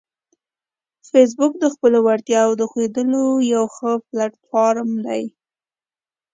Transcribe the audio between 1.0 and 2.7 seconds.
فېسبوک د خپلو وړتیاوو د